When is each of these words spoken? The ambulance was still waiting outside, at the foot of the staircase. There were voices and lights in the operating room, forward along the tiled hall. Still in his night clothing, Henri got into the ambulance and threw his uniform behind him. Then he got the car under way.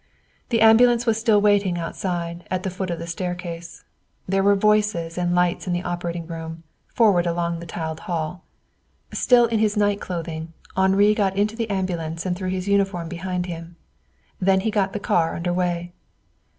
The 0.49 0.61
ambulance 0.61 1.05
was 1.05 1.19
still 1.19 1.39
waiting 1.39 1.77
outside, 1.77 2.47
at 2.49 2.63
the 2.63 2.71
foot 2.71 2.89
of 2.89 2.97
the 2.97 3.05
staircase. 3.05 3.83
There 4.27 4.41
were 4.41 4.55
voices 4.55 5.15
and 5.15 5.35
lights 5.35 5.67
in 5.67 5.73
the 5.73 5.83
operating 5.83 6.25
room, 6.25 6.63
forward 6.87 7.27
along 7.27 7.59
the 7.59 7.67
tiled 7.67 7.99
hall. 8.09 8.43
Still 9.13 9.45
in 9.45 9.59
his 9.59 9.77
night 9.77 10.01
clothing, 10.01 10.53
Henri 10.75 11.13
got 11.13 11.35
into 11.37 11.55
the 11.55 11.69
ambulance 11.69 12.25
and 12.25 12.35
threw 12.35 12.49
his 12.49 12.67
uniform 12.67 13.09
behind 13.09 13.45
him. 13.45 13.75
Then 14.39 14.61
he 14.61 14.71
got 14.71 14.93
the 14.93 14.99
car 14.99 15.35
under 15.35 15.53
way. 15.53 15.93